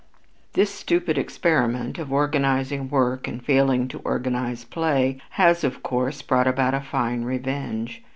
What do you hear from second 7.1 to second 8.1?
revenge.